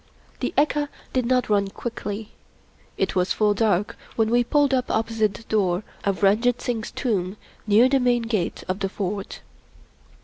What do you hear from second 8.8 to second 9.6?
Fort.